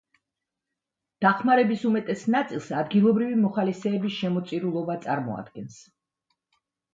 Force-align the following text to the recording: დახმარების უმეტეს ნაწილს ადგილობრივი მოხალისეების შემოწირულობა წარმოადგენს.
დახმარების 1.25 1.83
უმეტეს 1.89 2.23
ნაწილს 2.35 2.69
ადგილობრივი 2.77 3.37
მოხალისეების 3.43 4.17
შემოწირულობა 4.23 4.97
წარმოადგენს. 5.05 5.79